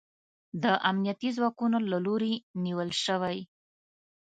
[0.63, 3.37] د امنیتي ځواکونو له لوري نیول شوی